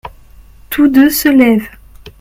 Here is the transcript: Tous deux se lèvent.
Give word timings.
Tous 0.71 0.87
deux 0.89 1.11
se 1.11 1.29
lèvent. 1.29 1.69